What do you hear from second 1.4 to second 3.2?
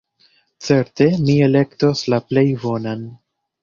elektos la plej bonan.